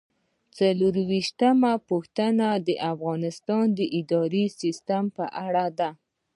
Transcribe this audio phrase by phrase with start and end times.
[0.57, 5.89] څلرویشتمه پوښتنه د افغانستان د اداري سیسټم په اړه ده.